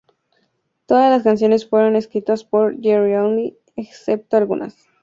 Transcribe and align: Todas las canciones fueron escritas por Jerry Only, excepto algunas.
Todas 0.87 1.11
las 1.11 1.21
canciones 1.21 1.69
fueron 1.69 1.95
escritas 1.95 2.43
por 2.43 2.81
Jerry 2.81 3.13
Only, 3.13 3.59
excepto 3.75 4.35
algunas. 4.35 4.75